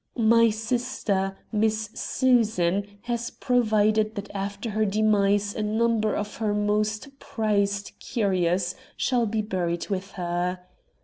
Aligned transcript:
My 0.17 0.49
sister, 0.49 1.37
Miss 1.51 1.91
Susan, 1.93 2.87
has 3.03 3.29
provided 3.29 4.15
that 4.15 4.31
after 4.33 4.71
her 4.71 4.83
demise 4.83 5.53
a 5.53 5.61
number 5.61 6.15
of 6.15 6.37
her 6.37 6.55
most 6.55 7.19
prized 7.19 7.91
curios 7.99 8.73
shall 8.97 9.27
be 9.27 9.43
buried 9.43 9.89
with 9.89 10.13
her. 10.13 10.61